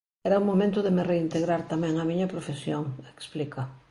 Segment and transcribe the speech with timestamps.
[0.27, 2.83] "Era o momento de me reintegrar tamén á miña profesión",
[3.15, 3.61] explica.